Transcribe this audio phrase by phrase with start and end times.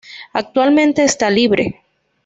[0.33, 1.79] Actualmente esta libre.